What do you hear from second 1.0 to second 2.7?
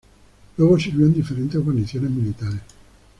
en diferentes guarniciones militares.